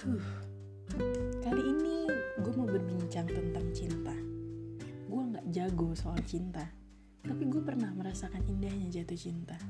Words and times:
Huh. 0.00 0.16
Kali 1.44 1.60
ini 1.60 2.08
gue 2.40 2.52
mau 2.56 2.64
berbincang 2.64 3.28
tentang 3.28 3.68
cinta. 3.76 4.16
Gue 5.04 5.22
gak 5.28 5.44
jago 5.52 5.92
soal 5.92 6.16
cinta, 6.24 6.64
tapi 7.20 7.44
gue 7.44 7.60
pernah 7.60 7.92
merasakan 7.92 8.40
indahnya 8.48 8.88
jatuh 8.88 9.20
cinta. 9.20 9.60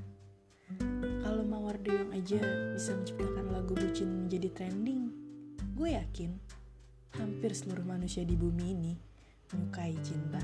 Kalau 1.26 1.42
Mawar 1.42 1.82
Doyong 1.82 2.14
aja 2.14 2.38
bisa 2.70 2.94
menciptakan 2.94 3.50
lagu 3.50 3.74
bucin 3.74 4.06
menjadi 4.06 4.54
trending, 4.54 5.10
gue 5.74 5.98
yakin 5.98 6.38
hampir 7.18 7.50
seluruh 7.50 7.82
manusia 7.82 8.22
di 8.22 8.38
bumi 8.38 8.66
ini 8.70 8.94
menyukai 9.50 9.98
cinta. 9.98 10.38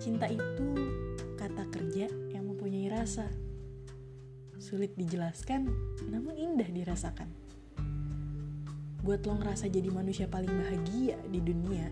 Cinta 0.00 0.32
itu 0.32 0.68
kata 1.36 1.68
kerja 1.68 2.08
yang 2.32 2.48
mempunyai 2.48 2.88
rasa. 2.88 3.28
Sulit 4.56 4.96
dijelaskan, 4.96 5.68
namun 6.08 6.40
indah 6.40 6.72
dirasakan. 6.72 7.48
Buat 9.02 9.24
lo 9.24 9.38
ngerasa 9.38 9.70
jadi 9.70 9.88
manusia 9.94 10.26
paling 10.26 10.50
bahagia 10.50 11.16
di 11.30 11.38
dunia, 11.38 11.86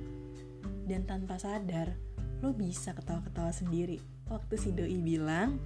dan 0.87 1.07
tanpa 1.07 1.39
sadar, 1.39 1.95
lo 2.43 2.51
bisa 2.55 2.95
ketawa-ketawa 2.95 3.51
sendiri. 3.55 4.03
Waktu 4.27 4.55
si 4.59 4.75
doi 4.75 4.99
bilang, 4.99 5.59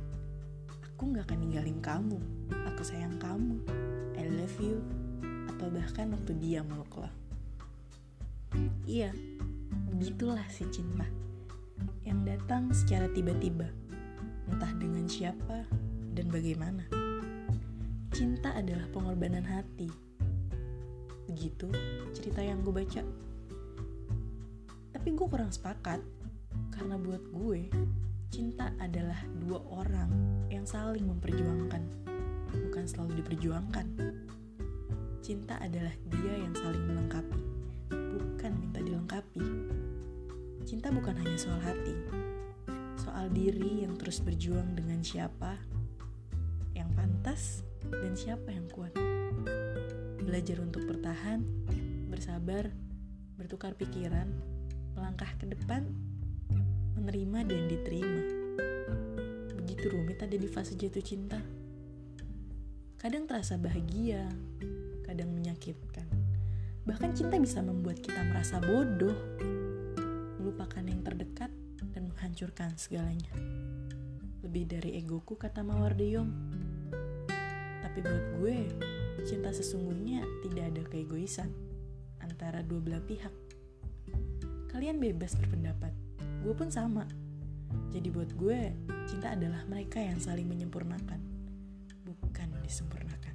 aku 0.84 1.16
gak 1.16 1.32
akan 1.32 1.38
ninggalin 1.48 1.80
kamu, 1.80 2.20
aku 2.68 2.82
sayang 2.84 3.16
kamu, 3.16 3.56
I 4.20 4.28
love 4.28 4.56
you, 4.60 4.84
atau 5.48 5.72
bahkan 5.72 6.12
waktu 6.12 6.36
dia 6.36 6.60
meluk 6.60 6.92
lo. 7.00 7.08
Iya, 8.84 9.14
begitulah 9.96 10.44
si 10.52 10.68
cinta 10.68 11.08
yang 12.04 12.24
datang 12.28 12.68
secara 12.76 13.08
tiba-tiba, 13.12 13.68
entah 14.50 14.72
dengan 14.76 15.08
siapa 15.08 15.64
dan 16.12 16.26
bagaimana. 16.28 16.84
Cinta 18.12 18.52
adalah 18.52 18.84
pengorbanan 18.92 19.46
hati. 19.46 20.09
Begitu 21.30 21.70
cerita 22.10 22.42
yang 22.42 22.66
gue 22.66 22.74
baca. 22.74 23.06
Tapi 24.90 25.08
gue 25.14 25.26
kurang 25.30 25.54
sepakat, 25.54 26.02
karena 26.74 26.98
buat 26.98 27.22
gue, 27.30 27.70
cinta 28.34 28.74
adalah 28.82 29.16
dua 29.38 29.62
orang 29.70 30.10
yang 30.50 30.66
saling 30.66 31.06
memperjuangkan, 31.06 31.82
bukan 32.66 32.84
selalu 32.84 33.22
diperjuangkan. 33.22 33.86
Cinta 35.22 35.54
adalah 35.62 35.94
dia 36.10 36.34
yang 36.34 36.52
saling 36.58 36.82
melengkapi, 36.82 37.42
bukan 37.94 38.52
minta 38.58 38.82
dilengkapi. 38.82 39.46
Cinta 40.66 40.90
bukan 40.90 41.14
hanya 41.14 41.38
soal 41.38 41.62
hati, 41.62 41.94
soal 42.98 43.30
diri 43.30 43.86
yang 43.86 43.94
terus 43.94 44.18
berjuang 44.18 44.74
dengan 44.74 44.98
siapa 45.06 45.54
yang 46.74 46.90
pantas 46.98 47.62
dan 47.88 48.12
siapa 48.18 48.50
yang 48.50 48.66
kuat. 48.74 48.92
Belajar 50.30 50.62
untuk 50.62 50.86
bertahan, 50.86 51.42
bersabar, 52.06 52.70
bertukar 53.34 53.74
pikiran, 53.74 54.30
melangkah 54.94 55.26
ke 55.42 55.50
depan, 55.50 55.82
menerima 56.94 57.50
dan 57.50 57.62
diterima. 57.66 58.22
Begitu 59.58 59.90
rumit 59.90 60.22
ada 60.22 60.38
di 60.38 60.46
fase 60.46 60.78
jatuh 60.78 61.02
cinta. 61.02 61.42
Kadang 62.94 63.26
terasa 63.26 63.58
bahagia, 63.58 64.30
kadang 65.02 65.34
menyakitkan. 65.34 66.06
Bahkan 66.86 67.10
cinta 67.18 67.34
bisa 67.34 67.58
membuat 67.58 67.98
kita 67.98 68.22
merasa 68.22 68.62
bodoh, 68.62 69.18
melupakan 70.38 70.86
yang 70.86 71.02
terdekat, 71.02 71.50
dan 71.90 72.06
menghancurkan 72.06 72.78
segalanya. 72.78 73.34
Lebih 74.46 74.78
dari 74.78 74.94
egoku, 74.94 75.34
kata 75.34 75.66
Mawar 75.66 75.98
Deyong. 75.98 76.30
Tapi 77.82 77.98
buat 77.98 78.24
gue, 78.38 78.58
cinta 79.24 79.50
sesungguhnya 79.54 80.24
tidak 80.42 80.64
ada 80.74 80.82
keegoisan 80.88 81.50
antara 82.20 82.64
dua 82.64 82.80
belah 82.80 83.02
pihak. 83.04 83.32
Kalian 84.70 85.02
bebas 85.02 85.36
berpendapat, 85.36 85.92
gue 86.46 86.54
pun 86.54 86.70
sama. 86.70 87.04
Jadi 87.90 88.08
buat 88.10 88.30
gue, 88.34 88.74
cinta 89.06 89.34
adalah 89.34 89.62
mereka 89.66 90.02
yang 90.02 90.18
saling 90.18 90.46
menyempurnakan, 90.46 91.20
bukan 92.06 92.48
disempurnakan. 92.62 93.29